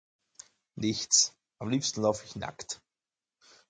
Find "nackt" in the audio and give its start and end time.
2.35-2.81